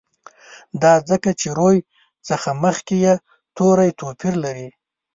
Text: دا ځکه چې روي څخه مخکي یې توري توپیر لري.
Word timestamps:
دا 0.81 0.93
ځکه 1.09 1.29
چې 1.39 1.47
روي 1.57 1.79
څخه 2.27 2.49
مخکي 2.63 2.97
یې 3.05 3.13
توري 3.55 3.89
توپیر 3.99 4.33
لري. 4.43 4.69